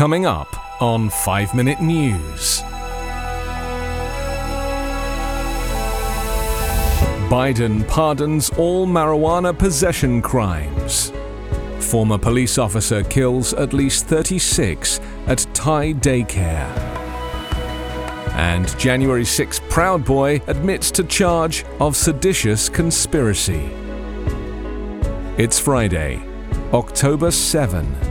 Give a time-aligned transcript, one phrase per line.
[0.00, 2.62] Coming up on 5 Minute News.
[7.28, 11.12] Biden pardons all marijuana possession crimes.
[11.80, 16.74] Former police officer kills at least 36 at Thai daycare.
[18.36, 23.68] And January 6 Proud Boy admits to charge of seditious conspiracy.
[25.36, 26.22] It's Friday,
[26.72, 28.09] October 7.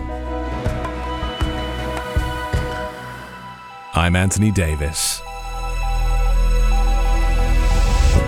[3.95, 5.19] I'm Anthony Davis.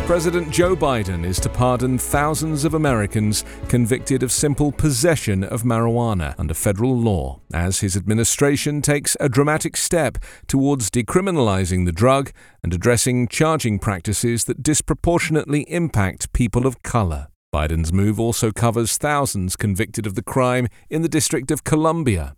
[0.08, 6.34] President Joe Biden is to pardon thousands of Americans convicted of simple possession of marijuana
[6.39, 10.17] under federal law, as his administration takes a dramatic step
[10.48, 12.32] towards decriminalizing the drug
[12.64, 17.28] and addressing charging practices that disproportionately impact people of color.
[17.54, 22.36] Biden's move also covers thousands convicted of the crime in the District of Columbia,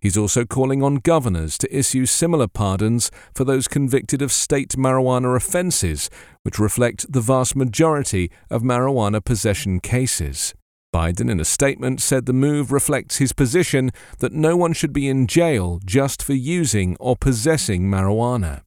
[0.00, 5.36] He's also calling on governors to issue similar pardons for those convicted of state marijuana
[5.36, 6.10] offenses,
[6.42, 10.54] which reflect the vast majority of marijuana possession cases.
[10.92, 15.08] Biden, in a statement, said the move reflects his position that no one should be
[15.08, 18.62] in jail just for using or possessing marijuana.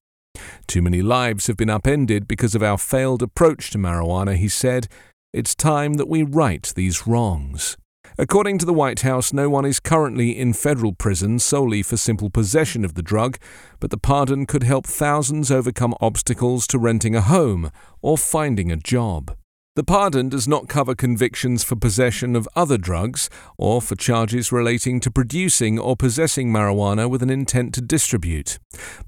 [0.67, 4.87] Too many lives have been upended because of our failed approach to marijuana, he said.
[5.33, 7.75] It's time that we right these wrongs.
[8.17, 12.29] According to the White House, no one is currently in federal prison solely for simple
[12.29, 13.39] possession of the drug,
[13.79, 17.71] but the pardon could help thousands overcome obstacles to renting a home
[18.01, 19.35] or finding a job.
[19.75, 24.99] The pardon does not cover convictions for possession of other drugs or for charges relating
[24.99, 28.59] to producing or possessing marijuana with an intent to distribute.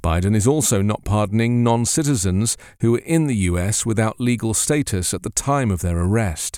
[0.03, 3.85] Biden is also not pardoning non citizens who were in the U.S.
[3.85, 6.57] without legal status at the time of their arrest.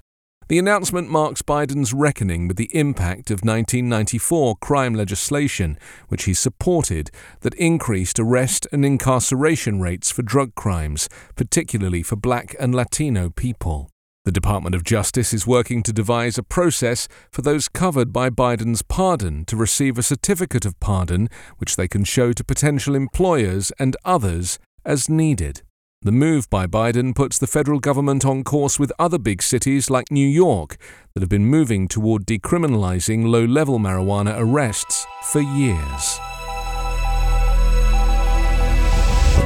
[0.50, 5.78] The announcement marks Biden's reckoning with the impact of 1994 crime legislation,
[6.08, 12.56] which he supported, that increased arrest and incarceration rates for drug crimes, particularly for black
[12.62, 13.90] and Latino people.
[14.24, 18.84] The Department of Justice is working to devise a process for those covered by Biden's
[18.84, 23.98] pardon to receive a certificate of pardon, which they can show to potential employers and
[24.06, 25.62] others as needed.
[26.04, 30.12] The move by Biden puts the federal government on course with other big cities like
[30.12, 30.78] New York
[31.14, 36.20] that have been moving toward decriminalizing low level marijuana arrests for years.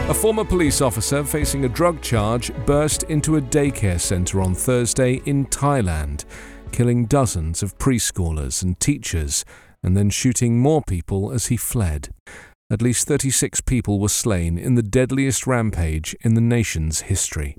[0.07, 5.22] A former police officer facing a drug charge burst into a daycare center on Thursday
[5.25, 6.25] in Thailand,
[6.72, 9.45] killing dozens of preschoolers and teachers
[9.81, 12.09] and then shooting more people as he fled
[12.72, 17.58] at least 36 people were slain in the deadliest rampage in the nation's history.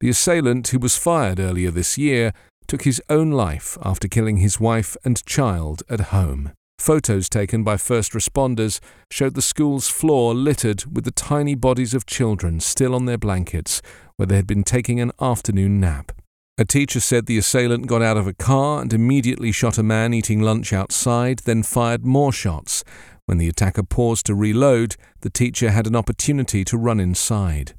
[0.00, 2.32] The assailant, who was fired earlier this year,
[2.66, 6.52] took his own life after killing his wife and child at home.
[6.80, 8.80] Photos taken by first responders
[9.10, 13.80] showed the school's floor littered with the tiny bodies of children still on their blankets,
[14.16, 16.10] where they had been taking an afternoon nap.
[16.56, 20.14] A teacher said the assailant got out of a car and immediately shot a man
[20.14, 22.84] eating lunch outside, then fired more shots,
[23.26, 27.74] when the attacker paused to reload, the teacher had an opportunity to run inside.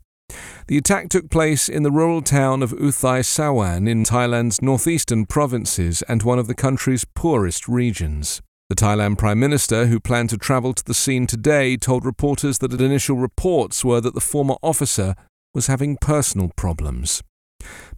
[0.68, 6.02] The attack took place in the rural town of Uthai Sawan in Thailand's northeastern provinces
[6.04, 8.42] and one of the country's poorest regions.
[8.70, 12.74] The Thailand Prime Minister, who planned to travel to the scene today, told reporters that
[12.74, 15.14] initial reports were that the former officer
[15.54, 17.22] was having personal problems.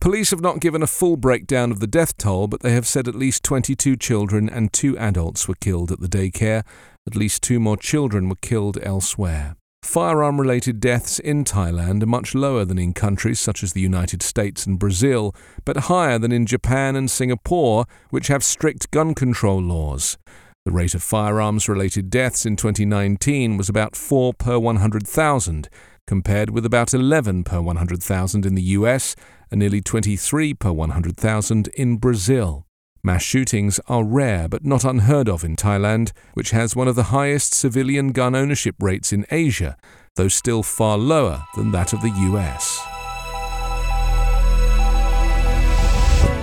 [0.02, 3.08] Police have not given a full breakdown of the death toll, but they have said
[3.08, 6.64] at least 22 children and two adults were killed at the daycare,
[7.08, 9.56] at least two more children were killed elsewhere.
[9.82, 14.22] Firearm related deaths in Thailand are much lower than in countries such as the United
[14.22, 15.34] States and Brazil,
[15.64, 20.18] but higher than in Japan and Singapore, which have strict gun control laws.
[20.66, 25.70] The rate of firearms related deaths in 2019 was about 4 per 100,000,
[26.06, 29.16] compared with about 11 per 100,000 in the US
[29.50, 32.67] and nearly 23 per 100,000 in Brazil.
[33.08, 37.04] Mass shootings are rare but not unheard of in Thailand, which has one of the
[37.04, 39.78] highest civilian gun ownership rates in Asia,
[40.18, 42.97] though still far lower than that of the US.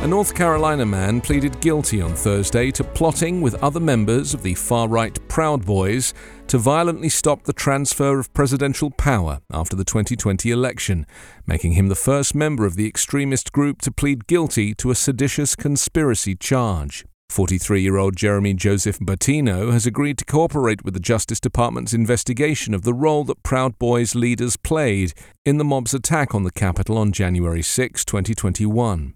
[0.05, 4.53] A North Carolina man pleaded guilty on Thursday to plotting with other members of the
[4.53, 6.13] far right Proud Boys
[6.49, 11.07] to violently stop the transfer of presidential power after the 2020 election,
[11.47, 15.57] making him the first member of the extremist group to plead guilty to a seditious
[15.57, 17.07] conspiracy charge.
[17.31, 22.75] 43 year old Jeremy Joseph Bertino has agreed to cooperate with the Justice Department's investigation
[22.75, 25.15] of the role that Proud Boys leaders played
[25.47, 29.15] in the mob's attack on the Capitol on January 6, 2021.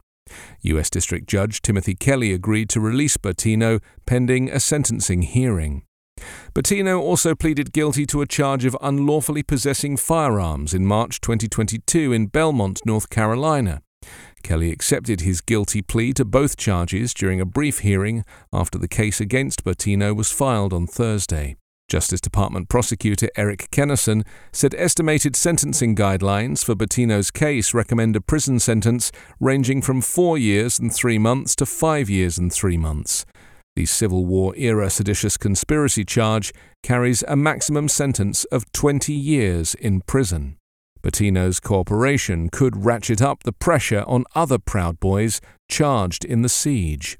[0.63, 0.91] U.S.
[0.91, 5.83] District Judge Timothy Kelly agreed to release Bertino pending a sentencing hearing.
[6.55, 12.27] Bertino also pleaded guilty to a charge of unlawfully possessing firearms in March 2022 in
[12.27, 13.83] Belmont, North Carolina.
[14.43, 19.21] Kelly accepted his guilty plea to both charges during a brief hearing after the case
[19.21, 21.57] against Bertino was filed on Thursday.
[21.88, 28.58] Justice Department prosecutor Erik Kenerson said estimated sentencing guidelines for Bertino's case recommend a prison
[28.58, 33.25] sentence ranging from four years and three months to five years and three months.
[33.75, 36.52] The Civil War era seditious conspiracy charge
[36.82, 40.58] carries a maximum sentence of 20 years in prison.
[41.00, 47.17] Bertino's corporation could ratchet up the pressure on other Proud Boys charged in the siege.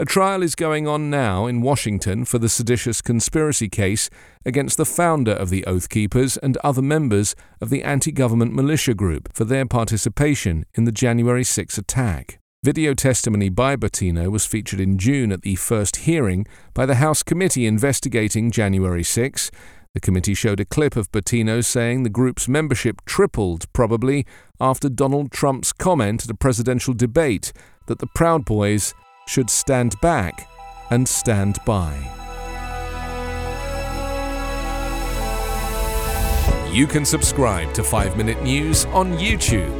[0.00, 4.08] A trial is going on now in Washington for the seditious conspiracy case
[4.46, 8.94] against the founder of the Oath Keepers and other members of the anti government militia
[8.94, 12.38] group for their participation in the January 6 attack.
[12.64, 17.22] Video testimony by Bertino was featured in June at the first hearing by the House
[17.22, 19.50] committee investigating January 6.
[19.92, 24.24] The committee showed a clip of Bertino saying the group's membership tripled, probably,
[24.58, 27.52] after Donald Trump's comment at a presidential debate
[27.84, 28.94] that the Proud Boys
[29.30, 30.48] should stand back
[30.90, 31.94] and stand by.
[36.72, 39.79] You can subscribe to 5 Minute News on YouTube